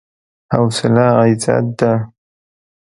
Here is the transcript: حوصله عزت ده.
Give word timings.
حوصله 0.53 1.05
عزت 1.19 1.65
ده. 1.79 1.91